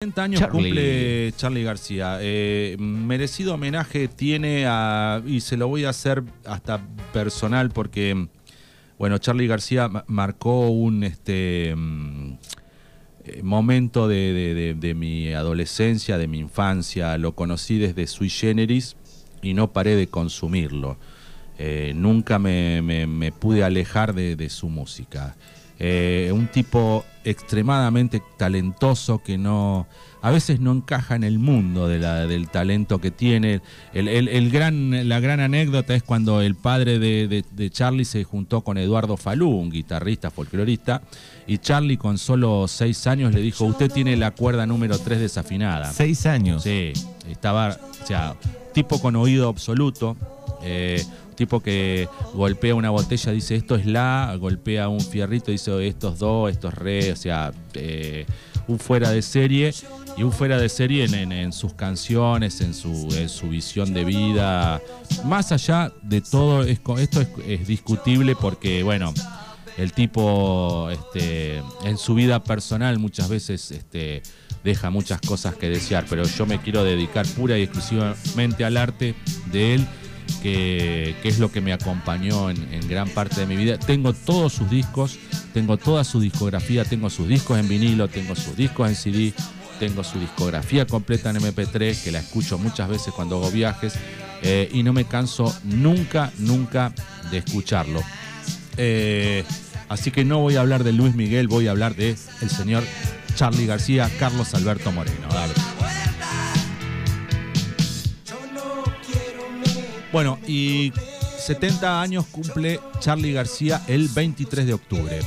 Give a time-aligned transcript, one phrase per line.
[0.00, 0.62] 70 años Charlie.
[0.68, 2.18] cumple Charlie García.
[2.20, 6.80] Eh, merecido homenaje tiene a, y se lo voy a hacer hasta
[7.12, 8.28] personal porque,
[8.96, 12.34] bueno, Charlie García ma- marcó un este mm,
[13.42, 17.18] momento de, de- de- de mi adolescencia, de mi infancia.
[17.18, 18.94] Lo conocí desde Sui Generis
[19.42, 20.96] y no paré de consumirlo.
[21.58, 25.34] Eh, nunca me, me- me pude alejar de su música.
[25.80, 29.86] Eh, un tipo extremadamente talentoso que no
[30.20, 33.60] a veces no encaja en el mundo de la- del talento que tiene.
[33.94, 38.04] El, el- el gran, la gran anécdota es cuando el padre de, de- de Charlie
[38.04, 41.02] se juntó con Eduardo Falú, un guitarrista folclorista,
[41.46, 45.92] y Charlie con solo seis años le dijo, usted tiene la cuerda número 3 desafinada.
[45.92, 46.64] Seis años.
[46.64, 46.92] Sí,
[47.30, 48.34] estaba, o sea,
[48.74, 50.16] tipo con oído absoluto,
[50.64, 51.04] eh,
[51.38, 56.18] tipo que golpea una botella, dice esto es la, golpea un fierrito, dice esto es
[56.18, 58.26] do, esto es re, o sea, eh,
[58.66, 59.72] un fuera de serie
[60.18, 64.04] y un fuera de serie en, en- sus canciones, en su, en su visión de
[64.04, 64.82] vida.
[65.24, 69.14] Más allá de todo, es esto es, es discutible porque, bueno,
[69.78, 74.22] el tipo este, en su vida personal muchas veces este,
[74.64, 79.14] deja muchas cosas que desear, pero yo me quiero dedicar pura y exclusivamente al arte
[79.52, 79.86] de él,
[80.42, 83.78] que, que es lo que me acompañó en, gran parte de mi vida.
[83.78, 85.18] Tengo todos sus discos,
[85.52, 89.32] tengo toda su discografía, tengo sus discos en vinilo, tengo sus discos en CD,
[89.78, 93.94] tengo su discografía completa en MP3, que la escucho muchas veces cuando hago viajes,
[94.42, 96.92] eh, y no me canso nunca, nunca
[97.30, 98.02] de escucharlo.
[98.76, 99.44] Eh,
[99.88, 102.84] así que no voy a hablar de Luis Miguel, voy a hablar de el señor
[103.34, 105.28] Charlie García, Carlos Alberto Moreno.
[105.30, 105.97] Dale.
[110.12, 110.92] Bueno, y
[111.38, 115.18] 70 años cumple Charlie García el 23 de octubre.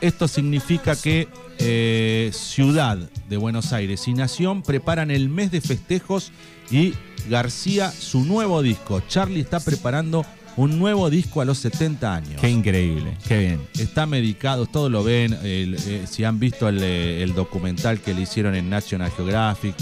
[0.00, 1.28] Esto significa que
[1.58, 6.32] eh, Ciudad de Buenos Aires y Nación preparan el mes de festejos
[6.70, 6.94] y
[7.30, 9.00] García su nuevo disco.
[9.08, 12.40] Charlie está preparando un nuevo disco a los 70 años.
[12.40, 13.16] Qué increíble.
[13.26, 13.60] Qué bien.
[13.78, 15.32] Está medicado, todos lo ven.
[15.42, 19.74] el- eh, si han visto el, eh, el documental que le hicieron en National Geographic,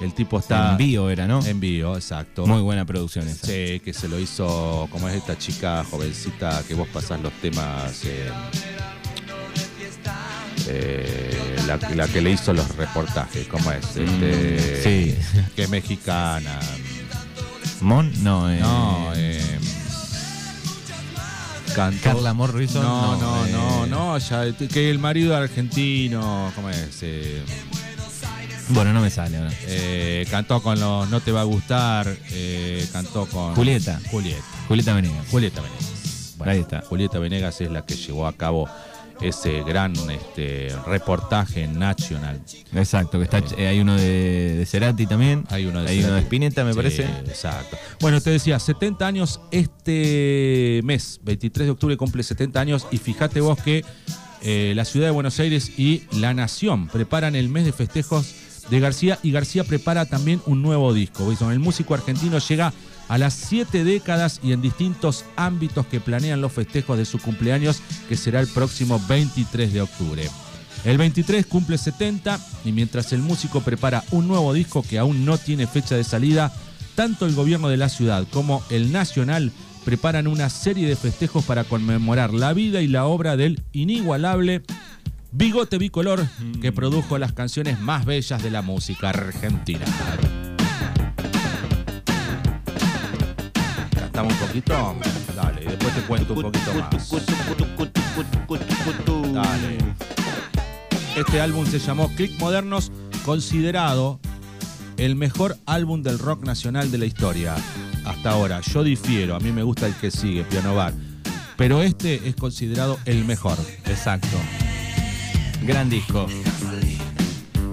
[0.00, 1.44] el tipo está En vivo era, ¿no?
[1.44, 2.46] en vivo, exacto.
[2.46, 3.46] Muy buena producción esa.
[3.46, 8.04] Sí, que se lo hizo, como es esta chica jovencita que vos pasás los temas.
[8.04, 8.28] eh,
[10.66, 13.84] eh, la, la que le hizo los reportajes, ¿cómo es?
[13.96, 15.14] Este, Mm, sí.
[15.54, 16.58] Que es mexicana.
[17.80, 18.10] ¿Mon?
[18.22, 19.58] No, eh, No, eh,
[21.74, 22.82] cantó- Carla Morrison.
[22.82, 27.02] No, no, eh, no, no, ya, que el marido argentino, ¿cómo es?
[28.70, 29.52] Bueno, no me sale ahora.
[29.66, 34.00] eh, cantó con los No te va a gustar, eh, cantó con Julieta.
[34.10, 34.42] Julieta.
[34.68, 35.26] Julieta Venegas.
[35.30, 36.34] Julieta Venegas.
[36.40, 36.80] Ahí está.
[36.82, 38.68] Julieta Venegas es la que llevó a cabo
[39.20, 42.40] ese gran este, reportaje nacional.
[42.74, 45.44] Exacto, que está, eh, hay uno de, de Cerati también.
[45.50, 46.20] Hay uno de, Hay uno de.
[46.22, 47.02] Spinetta, me Sí, parece.
[47.26, 47.76] Exacto.
[48.00, 53.40] Bueno, te decía, 70 años este mes, 23 de octubre cumple 70 años y fíjate
[53.40, 53.84] vos que
[54.42, 58.34] eh, la ciudad de Buenos Aires y la Nación preparan el mes de festejos
[58.70, 61.30] de García y García prepara también un nuevo disco.
[61.50, 62.72] El músico argentino llega
[63.08, 67.82] a las siete décadas y en distintos ámbitos que planean los festejos de su cumpleaños,
[68.08, 70.30] que será el próximo 23 de octubre.
[70.84, 75.38] El 23 cumple 70 y mientras el músico prepara un nuevo disco que aún no
[75.38, 76.52] tiene fecha de salida,
[76.94, 79.52] tanto el gobierno de la ciudad como el nacional
[79.84, 84.62] preparan una serie de festejos para conmemorar la vida y la obra del inigualable
[85.36, 86.24] Bigote Bicolor,
[86.62, 89.84] que produjo las canciones más bellas de la música argentina.
[93.98, 94.96] ¿Cantamos un poquito?
[95.34, 97.10] Dale, y después te cuento un poquito más.
[99.32, 99.78] Dale.
[101.16, 102.92] Este álbum se llamó Click Modernos,
[103.24, 104.20] considerado
[104.98, 107.56] el mejor álbum del rock nacional de la historia.
[108.04, 110.94] Hasta ahora, yo difiero, a mí me gusta el que sigue, Piano Bar.
[111.56, 113.58] Pero este es considerado el mejor.
[113.86, 114.38] Exacto.
[115.66, 116.26] Gran disco.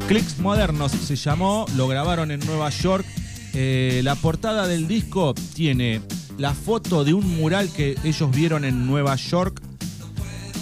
[0.08, 3.06] Clicks Modernos se llamó, lo grabaron en Nueva York.
[3.54, 6.02] Eh, la portada del disco tiene
[6.38, 9.62] la foto de un mural que ellos vieron en Nueva York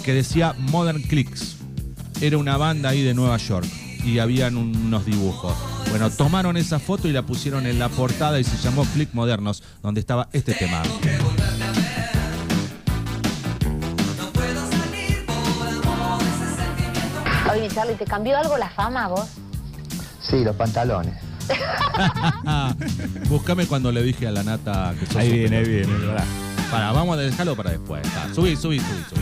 [0.04, 1.56] que decía Modern Clicks.
[2.20, 3.66] Era una banda ahí de Nueva York
[4.04, 5.54] y habían un- unos dibujos.
[5.90, 9.62] Bueno, tomaron esa foto y la pusieron en la portada y se llamó Click Modernos,
[9.82, 10.82] donde estaba este tema.
[17.68, 19.28] Charlie, ¿te cambió algo la fama vos?
[20.20, 21.14] Sí, los pantalones.
[23.28, 26.24] Búscame cuando le dije a la nata que sos Ahí viene, ahí viene, ¿verdad?
[26.70, 28.02] Para, vamos a dejarlo para después.
[28.16, 29.20] Ah, subí, subí, subí, subí.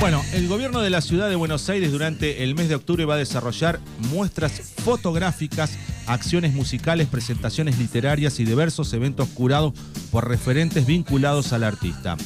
[0.00, 3.14] Bueno, el gobierno de la ciudad de Buenos Aires durante el mes de octubre va
[3.14, 3.80] a desarrollar
[4.10, 4.52] muestras
[4.84, 5.72] fotográficas
[6.06, 9.72] acciones musicales, presentaciones literarias y diversos eventos curados
[10.10, 12.16] por referentes vinculados al artista.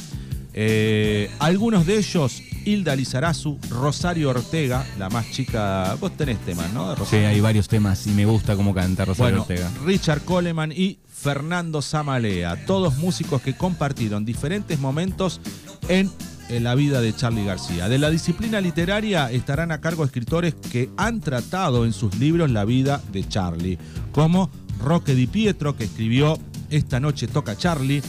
[0.53, 6.95] Eh, algunos de ellos, Hilda Lizarazu, Rosario Ortega, la más chica, vos tenés temas, ¿no?
[7.05, 9.71] Sí, hay varios temas y me gusta cómo canta Rosario Bueno, Ortega.
[9.85, 15.39] Richard Coleman y Fernando Zamalea, todos músicos que compartieron diferentes momentos
[15.87, 16.11] en, en
[16.59, 17.87] la vida de Charlie García.
[17.87, 22.65] De la disciplina literaria estarán a cargo escritores que han tratado en sus libros la
[22.65, 23.77] vida de Charlie,
[24.11, 24.49] como
[24.79, 26.37] Roque Di Pietro, que escribió
[26.69, 28.01] Esta noche toca Charlie,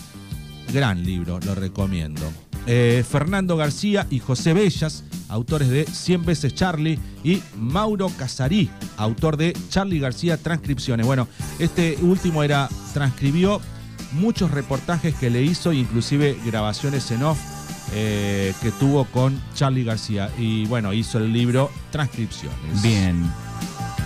[0.72, 2.22] gran libro, lo recomiendo.
[2.66, 9.36] Eh, Fernando García y José Bellas, autores de 100 veces Charlie, y Mauro Casarí, autor
[9.36, 11.06] de Charlie García Transcripciones.
[11.06, 11.28] Bueno,
[11.58, 13.60] este último era, transcribió
[14.12, 17.61] muchos reportajes que le hizo, inclusive grabaciones en off
[17.94, 20.30] eh, que tuvo con Charlie García.
[20.38, 22.82] Y bueno, hizo el libro Transcripciones.
[22.82, 23.30] Bien.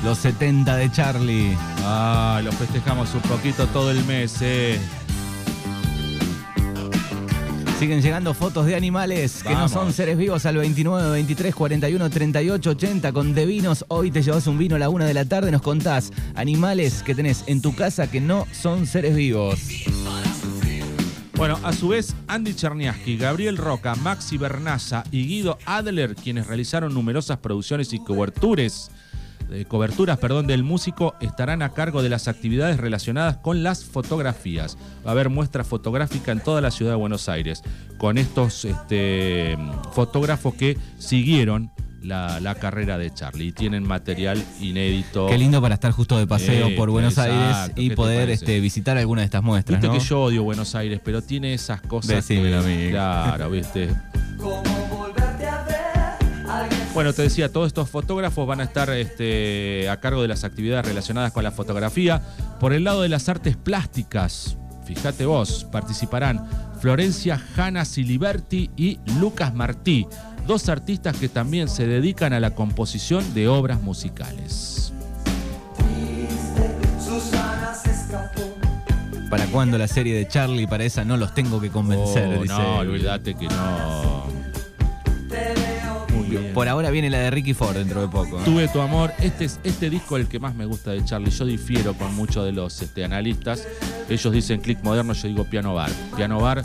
[0.04, 1.56] Los 70 de Charlie.
[1.82, 4.78] Ah, lo festejamos un poquito todo el mes, eh.
[7.78, 12.70] Siguen llegando fotos de animales que no son seres vivos al 29, 23, 41, 38,
[12.70, 13.84] 80 con Devinos.
[13.88, 15.50] Hoy te llevas un vino a la una de la tarde.
[15.50, 19.60] Nos contás animales que tenés en tu casa que no son seres vivos.
[21.36, 26.94] Bueno, a su vez, Andy Cherniaski, Gabriel Roca, Maxi Bernaza y Guido Adler, quienes realizaron
[26.94, 28.90] numerosas producciones y coberturas,
[29.50, 34.78] eh, coberturas perdón, del músico, estarán a cargo de las actividades relacionadas con las fotografías.
[35.04, 37.62] Va a haber muestra fotográfica en toda la ciudad de Buenos Aires,
[37.98, 39.58] con estos este,
[39.92, 41.70] fotógrafos que siguieron
[42.06, 45.26] la, la carrera de Charlie tienen material inédito.
[45.26, 47.96] Qué lindo para estar justo de paseo Sí, por Buenos exacto, Aires y ¿qué te
[47.96, 49.80] poder este, visitar alguna de estas muestras.
[49.80, 50.00] Viste ¿no?
[50.00, 52.08] que yo odio Buenos Aires, pero tiene esas cosas.
[52.08, 52.90] Decímelo que-.
[52.90, 53.90] Claro, viste.
[56.94, 60.86] Bueno, te decía, todos estos fotógrafos van a estar este, a cargo de las actividades
[60.86, 62.22] relacionadas con la fotografía.
[62.58, 64.56] Por el lado de las artes plásticas,
[64.86, 66.48] fíjate vos, participarán
[66.80, 70.06] Florencia Hanna Siliberti y Lucas Martí,
[70.46, 74.92] dos artistas que también se dedican a la composición de obras musicales.
[79.28, 80.66] ¿Para cuándo la serie de Charlie?
[80.66, 82.38] Para esa no los tengo que convencer.
[82.38, 84.26] Oh, dice no, olvídate que no.
[86.14, 86.54] Muy bien.
[86.54, 88.38] Por ahora viene la de Ricky Ford dentro de poco.
[88.38, 88.42] ¿eh?
[88.44, 89.12] Tuve tu amor.
[89.18, 91.30] Este es este disco el que más me gusta de Charlie.
[91.30, 93.66] Yo difiero con muchos de los este, analistas.
[94.08, 95.90] Ellos dicen click moderno, yo digo piano bar.
[96.16, 96.62] Piano bar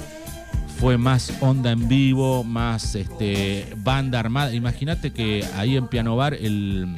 [0.81, 4.51] fue más onda en vivo, más este, banda armada.
[4.51, 6.95] Imagínate que ahí en piano bar el,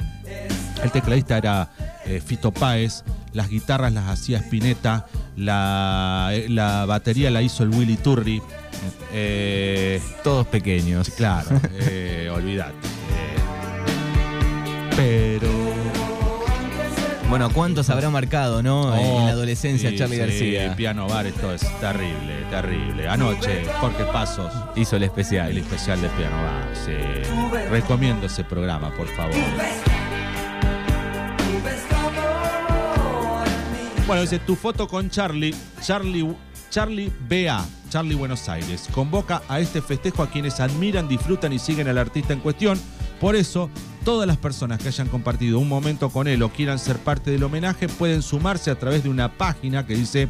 [0.82, 1.70] el tecladista era
[2.06, 3.04] eh, Fito Páez,
[3.34, 5.04] las guitarras las hacía Spinetta,
[5.36, 8.40] la, eh, la batería la hizo el Willy Turri.
[9.12, 11.10] Eh, Todos pequeños.
[11.10, 12.72] Claro, eh, olvídate.
[13.12, 13.36] Eh,
[14.96, 15.43] pero.
[17.34, 18.96] Bueno, ¿cuántos habrá marcado, no?
[18.96, 20.76] en Oh, la adolescencia sí, Charlie sí, García.
[20.76, 23.08] Piano bar, esto es terrible, terrible.
[23.08, 25.58] Anoche, Jorge Pasos, Hizo el el especial.
[25.58, 26.68] especial de Piano Bar.
[26.76, 26.92] sí.
[27.70, 29.34] Recomiendo ese programa, por favor.
[34.06, 36.36] Bueno, dice tu foto con Charlie, Charlie,
[36.70, 38.86] Charlie BA, Charlie Buenos Aires.
[38.94, 42.80] Convoca a este festejo a quienes admiran, disfrutan y siguen al artista en cuestión.
[43.20, 43.70] Por eso,
[44.04, 47.42] todas las personas que hayan compartido un momento con él o quieran ser parte del
[47.42, 50.28] homenaje pueden sumarse a través de una página que dice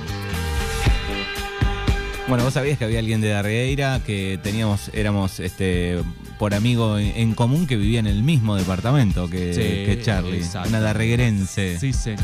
[2.29, 6.00] Bueno, vos sabías que había alguien de Darreira que teníamos, éramos este
[6.38, 10.38] por amigo en, común que vivía en el mismo departamento que, Sí, que Charlie.
[10.38, 10.69] exacto.
[10.69, 11.79] Una darreguerense.
[11.79, 12.24] Sí, señora.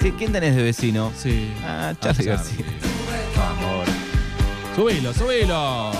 [0.00, 1.12] Sí, ¿Quién tenés de vecino?
[1.16, 1.50] Sí.
[1.64, 2.64] Ah, A Charlie García.
[3.34, 3.86] Por favor.
[4.76, 5.90] Subilo, subilo.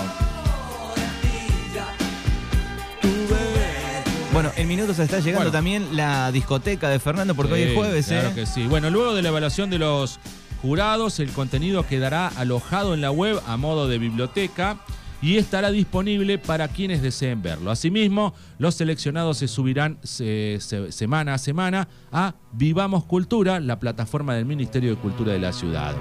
[4.33, 5.51] Bueno, en minutos está llegando Bueno.
[5.51, 8.33] también la discoteca de Fernando porque hoy es jueves, Claro ¿eh?
[8.33, 8.65] que sí.
[8.67, 10.19] Bueno, luego de la evaluación de los
[10.61, 14.79] jurados, el contenido quedará alojado en la web a modo de biblioteca
[15.21, 17.69] y estará disponible para quienes deseen verlo.
[17.71, 24.33] Asimismo, los seleccionados se subirán se- se- semana a semana a Vivamos Cultura, la plataforma
[24.35, 25.93] del Ministerio de Cultura de la ciudad.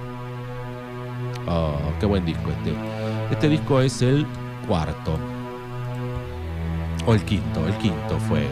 [1.46, 2.74] Oh, qué buen disco este.
[3.30, 4.26] Este disco es el
[4.66, 5.18] cuarto.
[7.06, 8.46] O el quinto, el quinto fue.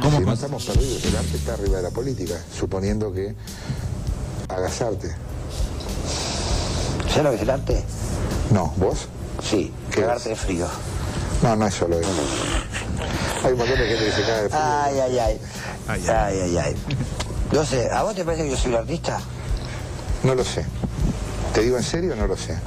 [0.00, 3.34] ¿Cómo si no estamos perdidos, el arte está arriba de la política, suponiendo que
[4.48, 5.14] hagas arte.
[7.08, 7.84] ¿Sabes lo que es el arte?
[8.50, 9.08] No, ¿vos?
[9.42, 10.66] Sí, ¿Qué cagarte de frío.
[11.42, 12.10] No, no es solo eso.
[13.44, 14.60] Hay un montón de gente que se caga de frío.
[14.60, 15.40] Ay, ay, ay.
[15.88, 16.76] Ay, ay, ay.
[17.52, 19.20] No sé, ¿a vos te parece que yo soy un artista?
[20.22, 20.64] No lo sé.
[21.54, 22.14] ¿Te digo en serio?
[22.16, 22.58] No lo sé.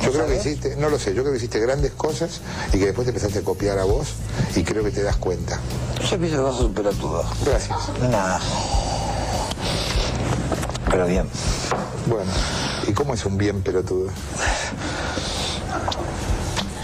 [0.00, 2.40] Yo ¿No creo que hiciste, no lo sé, yo creo que hiciste grandes cosas
[2.72, 4.08] y que después te empezaste a copiar a vos
[4.56, 5.60] y creo que te das cuenta.
[6.10, 7.24] Yo pienso que vos sos un pelotudo.
[7.44, 7.78] Gracias.
[8.00, 8.40] Nada.
[10.94, 11.28] Pero bien.
[12.06, 12.30] Bueno,
[12.86, 14.10] ¿y cómo es un bien pelotudo?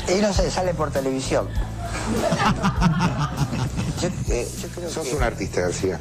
[0.09, 1.47] Y no sé, sale por televisión.
[4.02, 6.00] Yo, eh, yo creo Sos que- un artista, García.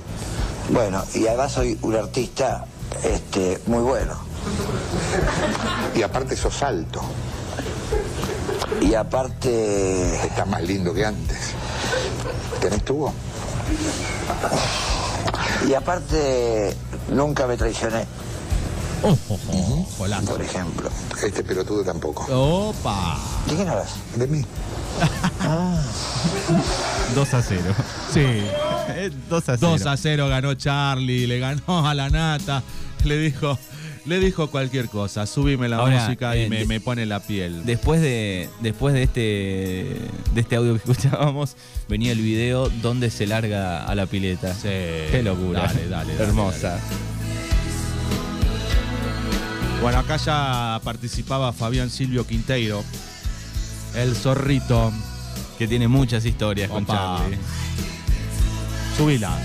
[0.71, 2.65] Bueno, y además soy un artista
[3.03, 4.13] este, muy bueno.
[5.93, 7.01] Y aparte sos alto.
[8.81, 11.37] Y aparte, Estás más lindo que antes.
[12.61, 13.13] ¿Tenés tubo?
[15.67, 16.73] y aparte,
[17.11, 18.05] nunca me traicioné,
[19.01, 20.25] Oh, oh, oh, golazo.
[20.33, 20.89] por ejemplo.
[21.23, 22.25] Este pelotudo tampoco.
[22.69, 23.17] Opa.
[23.47, 23.91] ¿De quién hablas?
[24.15, 24.43] De mí.
[27.15, 27.61] 2 a 0.
[28.13, 28.25] Sí.
[29.29, 29.71] 2 a 0.
[29.71, 32.61] 2 a 0 ganó Charlie, le ganó a la nata,
[33.05, 33.57] le dijo,
[34.05, 37.19] le dijo cualquier cosa, subime la Ahora, música eh, y me, de- me pone la
[37.19, 37.65] piel.
[37.65, 39.21] Después de, después de este
[40.33, 41.55] de este audio que escuchábamos,
[41.87, 44.53] venía el video donde se larga a la pileta.
[44.53, 44.69] Sí.
[45.11, 45.61] Qué locura.
[45.63, 46.79] Dale, dale, dale, Hermosa.
[49.81, 52.83] Bueno, acá ya participaba Fabián Silvio Quinteiro,
[53.95, 54.91] el zorrito.
[55.57, 56.85] Que tiene muchas historias con.
[56.85, 57.37] Charlie.
[58.97, 59.37] Subila.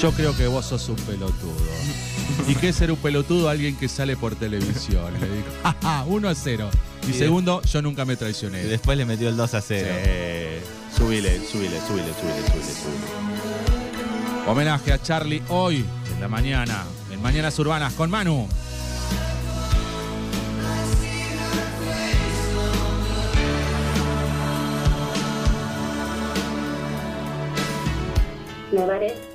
[0.00, 1.54] Yo creo que vos sos un pelotudo.
[2.48, 3.48] ¿Y qué es ser un pelotudo?
[3.48, 5.12] Alguien que sale por televisión.
[5.20, 6.68] Le digo, "Ajá, 1 a 0.
[7.02, 8.64] Y, Y de- segundo, yo nunca me Y traicioné.
[8.64, 9.88] después le metió el 2 a 0.
[10.02, 10.96] Sí.
[10.98, 12.12] Subile, subile, subile, subile,
[12.50, 14.46] subile, subile.
[14.46, 15.84] Homenaje a Charlie hoy,
[16.14, 18.46] en la mañana, en Mañanas Urbanas con Manu.
[28.72, 29.33] Me parece.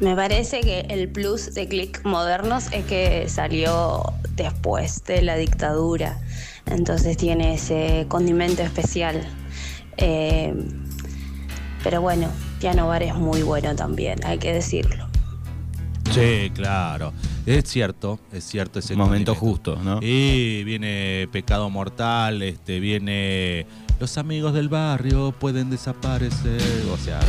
[0.00, 4.02] Me parece que el plus de Click Modernos es que salió
[4.34, 6.18] después de la dictadura,
[6.64, 9.20] entonces tiene ese condimento especial.
[9.98, 10.54] Eh,
[11.84, 12.28] pero bueno,
[12.60, 15.06] Piano Bar es muy bueno también, hay que decirlo.
[16.12, 17.12] Sí, claro.
[17.46, 19.98] Es cierto, es cierto ese Momento justo, ¿no?
[20.02, 23.66] Y viene Pecado Mortal, este, viene
[23.98, 26.60] Los amigos del barrio pueden desaparecer.
[26.92, 27.20] O sea.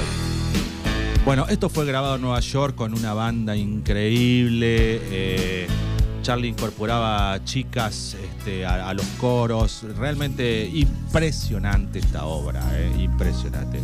[1.24, 5.00] Bueno, esto fue grabado en Nueva York con una banda increíble.
[5.04, 5.68] eh,
[6.24, 9.84] Charlie incorporaba chicas este, a, a los coros.
[9.98, 13.80] Realmente impresionante esta obra, eh, impresionante.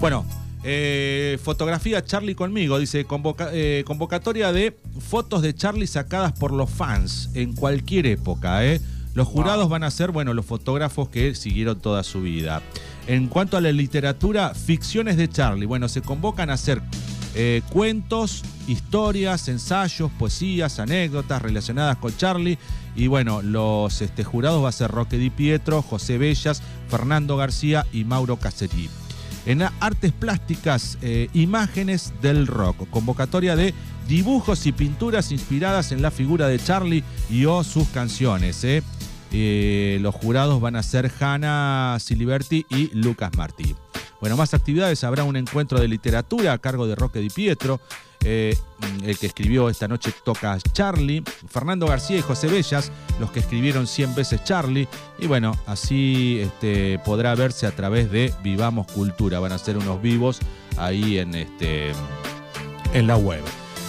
[0.00, 0.24] Bueno,
[0.64, 4.76] eh, fotografía Charlie conmigo, dice convoca- eh, convocatoria de
[5.06, 8.64] fotos de Charlie sacadas por los fans en cualquier época.
[8.64, 8.80] ¿eh?
[9.14, 12.62] Los jurados van a ser, bueno, los fotógrafos que siguieron toda su vida.
[13.08, 15.64] En cuanto a la literatura, ficciones de Charlie.
[15.64, 16.82] Bueno, se convocan a hacer
[17.34, 22.58] eh, cuentos, historias, ensayos, poesías, anécdotas relacionadas con Charlie.
[22.94, 27.86] Y bueno, los este, jurados va a ser Roque Di Pietro, José Bellas, Fernando García
[27.94, 28.90] y Mauro Caserí.
[29.46, 32.90] En artes plásticas, eh, imágenes del rock.
[32.90, 33.72] Convocatoria de
[34.06, 38.62] dibujos y pinturas inspiradas en la figura de Charlie y o sus canciones.
[38.64, 38.82] eh.
[39.32, 43.74] Eh, los jurados van a ser Hanna Siliberti y Lucas Martí.
[44.20, 45.04] Bueno, más actividades.
[45.04, 47.80] Habrá un encuentro de literatura a cargo de Roque Di Pietro.
[48.24, 48.56] eh,
[49.04, 51.22] el que escribió Esta noche toca Charlie.
[51.48, 54.88] Fernando García y José Bellas, los que escribieron 100 veces Charlie.
[55.18, 59.38] Y bueno, así este, podrá verse a través de Vivamos Cultura.
[59.38, 60.40] Van a ser unos vivos
[60.76, 61.92] ahí en, este,
[62.92, 63.42] en la web.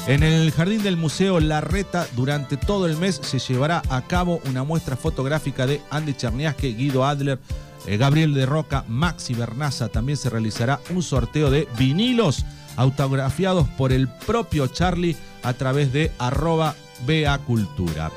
[0.07, 4.63] En el jardín del Museo Larreta, durante todo el mes se llevará a cabo una
[4.63, 7.39] muestra fotográfica de Andy Cherniaske, Guido Adler,
[7.85, 9.89] eh, Gabriel de Roca, Maxi Bernaza.
[9.89, 12.43] También se realizará un sorteo de vinilos
[12.75, 16.75] autografiados por el propio Charlie a través de arroba
[17.05, 18.11] BA Cultura.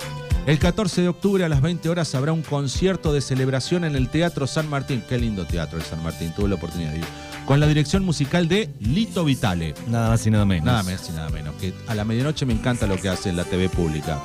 [0.45, 4.09] El 14 de octubre a las 20 horas habrá un concierto de celebración en el
[4.09, 5.05] Teatro San Martín.
[5.09, 7.05] Qué lindo teatro el San Martín, tuve la oportunidad de ir.
[7.47, 9.73] Con la dirección musical de Lito Vitale.
[9.87, 10.67] Nada más y nada menos.
[10.67, 11.55] Nada más y nada menos.
[11.61, 14.21] Que a la medianoche me encanta lo que hace en la TV pública,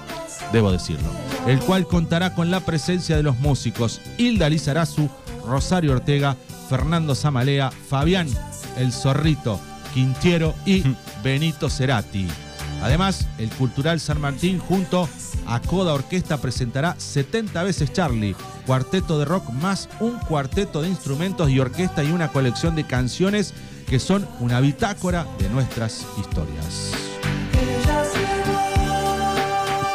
[0.51, 1.07] debo decirlo.
[1.45, 5.09] El cual contará con la presencia de los músicos Hilda Lizarazu,
[5.45, 6.35] Rosario Ortega,
[6.67, 8.27] Fernando Zamalea, Fabián
[8.75, 9.59] El Zorrito,
[9.93, 10.83] Quintiero y
[11.23, 12.27] Benito Cerati.
[12.81, 15.09] Además, el Cultural San Martín junto
[15.45, 21.49] a Coda Orquesta presentará 70 veces Charlie, cuarteto de rock más un cuarteto de instrumentos
[21.49, 23.53] y orquesta y una colección de canciones
[23.87, 26.91] que son una bitácora de nuestras historias.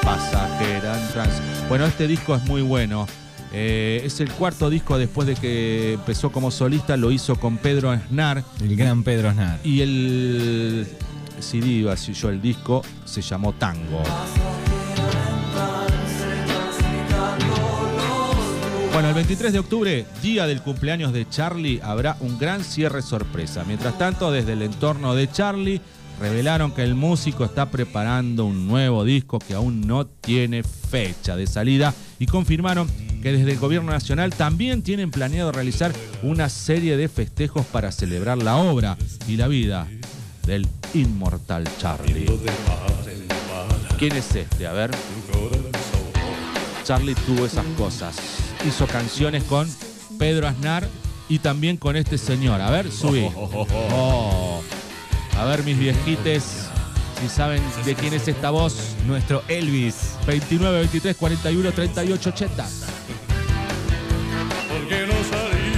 [0.02, 1.42] Pasajera en trans.
[1.68, 3.06] Bueno, este disco es muy bueno.
[3.54, 7.90] Eh, es el cuarto disco después de que empezó como solista, lo hizo con Pedro
[7.90, 8.42] Aznar.
[8.60, 9.60] El gran Pedro Aznar.
[9.62, 10.88] Y el
[11.42, 14.02] CD, yo, el disco se llamó Tango.
[18.92, 23.64] Bueno, el 23 de octubre, día del cumpleaños de Charlie, habrá un gran cierre sorpresa.
[23.66, 25.80] Mientras tanto, desde el entorno de Charlie,
[26.20, 31.46] revelaron que el músico está preparando un nuevo disco que aún no tiene fecha de
[31.46, 32.86] salida y confirmaron
[33.22, 38.38] que desde el gobierno nacional también tienen planeado realizar una serie de festejos para celebrar
[38.38, 39.88] la obra y la vida
[40.46, 42.26] del inmortal Charlie.
[43.98, 44.66] ¿Quién es este?
[44.66, 44.90] A ver.
[46.84, 48.16] Charlie tuvo esas cosas.
[48.66, 49.68] Hizo canciones con
[50.18, 50.88] Pedro Aznar
[51.28, 52.60] y también con este señor.
[52.60, 53.28] A ver, subí.
[53.34, 54.60] Oh.
[55.38, 56.68] A ver, mis viejites,
[57.20, 58.96] si saben de quién es esta voz.
[59.06, 60.16] Nuestro Elvis.
[60.26, 62.64] 29, 23, 41, 38, 80.
[64.68, 65.72] ¿Por qué no salí?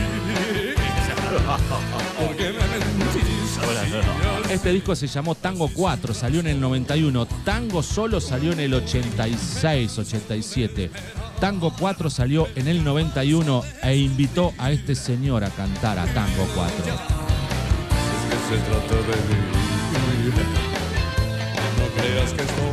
[2.19, 3.04] ¿Por qué me?
[4.51, 7.27] Este disco se llamó Tango 4, salió en el 91.
[7.45, 10.91] Tango solo salió en el 86, 87.
[11.41, 16.47] Tango 4 salió en el 91 e invitó a este señor a cantar a Tango
[16.55, 16.75] 4.
[16.77, 16.93] Es
[18.31, 19.55] que se trata de mí.
[21.79, 22.65] No creas que estoy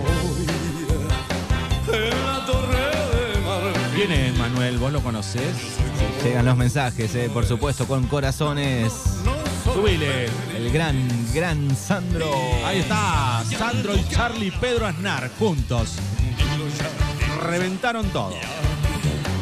[1.97, 3.95] en la torre de marfil.
[3.95, 5.55] Viene Manuel, ¿vos lo conocés?
[6.23, 8.93] Llegan los mensajes, eh, por supuesto, con corazones.
[9.73, 10.25] Subile.
[10.55, 10.97] El gran,
[11.33, 12.31] gran Sandro.
[12.65, 15.95] Ahí está, Sandro y Charlie Pedro Aznar juntos.
[17.43, 18.35] Reventaron todo.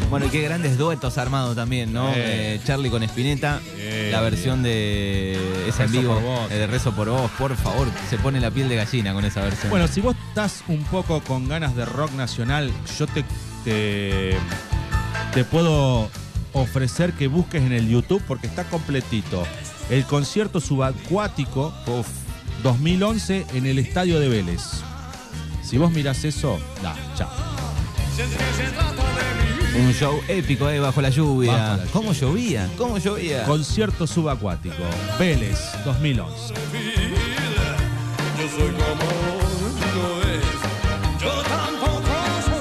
[0.09, 2.09] Bueno, y qué grandes duetos armados también, ¿no?
[2.09, 2.13] Eh.
[2.55, 5.37] Eh, Charlie con Spinetta, Eh, la versión de
[5.67, 8.75] esa en vivo, eh, de Rezo por vos, por favor, se pone la piel de
[8.75, 9.69] gallina con esa versión.
[9.69, 13.23] Bueno, si vos estás un poco con ganas de rock nacional, yo te,
[13.63, 14.35] te,
[15.33, 16.09] te puedo
[16.53, 19.45] ofrecer que busques en el YouTube porque está completito.
[19.89, 22.07] El concierto subacuático Uf,
[22.63, 24.61] 2011 en el estadio de Vélez.
[25.63, 27.29] Si vos mirás eso, da, chao.
[29.75, 31.53] Un show épico, eh, bajo la lluvia.
[31.53, 32.69] Bajo la ¿Cómo llovía?
[32.77, 33.45] ¿Cómo llovía?
[33.45, 34.83] Concierto subacuático,
[35.17, 37.38] Vélez 2011.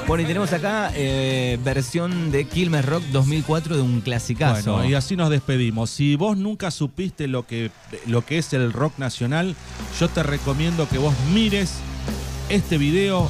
[0.09, 4.73] Bueno, y tenemos acá eh, versión de Quilmes Rock 2004 de un clasicazo.
[4.73, 5.91] Bueno, y así nos despedimos.
[5.91, 7.69] Si vos nunca supiste lo que,
[8.07, 9.55] lo que es el rock nacional,
[9.99, 11.75] yo te recomiendo que vos mires
[12.49, 13.29] este video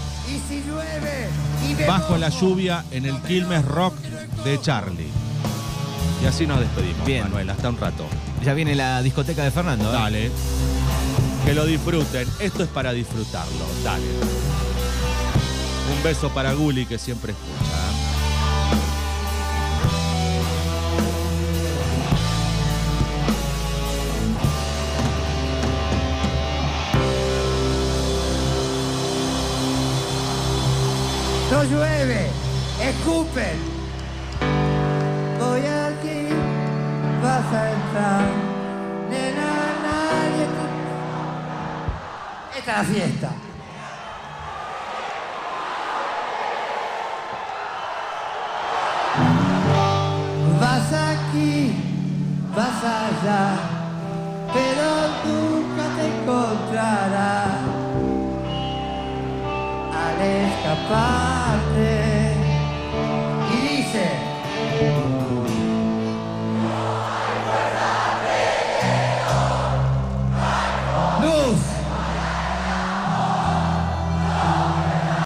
[1.86, 3.96] bajo la lluvia en el Quilmes Rock
[4.46, 5.10] de Charlie.
[6.24, 7.24] Y así nos despedimos, Bien.
[7.24, 7.50] Manuel.
[7.50, 8.06] Hasta un rato.
[8.46, 9.90] Ya viene la discoteca de Fernando.
[9.90, 9.92] ¿eh?
[9.92, 10.32] Dale.
[11.46, 12.26] Que lo disfruten.
[12.40, 13.66] Esto es para disfrutarlo.
[13.84, 14.69] Dale.
[15.92, 17.80] Un beso para Guli que siempre escucha.
[31.52, 32.30] No llueve,
[32.82, 33.58] escupen.
[35.40, 36.28] Voy aquí,
[37.24, 38.30] vas a entrar.
[39.10, 39.52] Nena,
[39.84, 40.48] nadie.
[42.58, 43.49] Esta es la fiesta.
[60.92, 61.19] Al